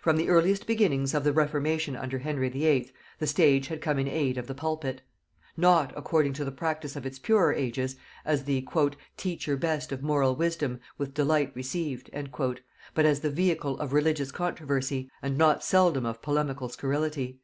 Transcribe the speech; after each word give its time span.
From 0.00 0.16
the 0.16 0.30
earliest 0.30 0.66
beginnings 0.66 1.12
of 1.12 1.22
the 1.22 1.34
reformation 1.34 1.94
under 1.94 2.20
Henry 2.20 2.48
VIII. 2.48 2.90
the 3.18 3.26
stage 3.26 3.66
had 3.68 3.82
come 3.82 3.98
in 3.98 4.08
aid 4.08 4.38
of 4.38 4.46
the 4.46 4.54
pulpit; 4.54 5.02
not, 5.54 5.92
according 5.98 6.32
to 6.32 6.46
the 6.46 6.50
practice 6.50 6.96
of 6.96 7.04
its 7.04 7.18
purer 7.18 7.52
ages, 7.52 7.96
as 8.24 8.44
the 8.44 8.66
"teacher 9.18 9.58
best 9.58 9.92
of 9.92 10.02
moral 10.02 10.34
wisdom, 10.34 10.80
with 10.96 11.12
delight 11.12 11.52
received," 11.54 12.08
but 12.94 13.04
as 13.04 13.20
the 13.20 13.28
vehicle 13.30 13.78
of 13.80 13.92
religious 13.92 14.32
controversy, 14.32 15.10
and 15.20 15.36
not 15.36 15.62
seldom 15.62 16.06
of 16.06 16.22
polemical 16.22 16.70
scurrility. 16.70 17.38